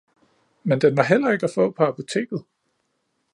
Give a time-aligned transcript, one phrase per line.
[0.63, 2.45] Men den var heller ikke at få på apoteket.